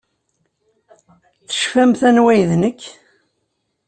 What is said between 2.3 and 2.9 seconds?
ay d nekk?